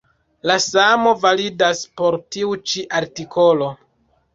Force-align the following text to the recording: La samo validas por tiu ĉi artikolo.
La 0.51 0.55
samo 0.67 1.11
validas 1.27 1.85
por 2.03 2.21
tiu 2.37 2.59
ĉi 2.69 2.89
artikolo. 3.05 3.75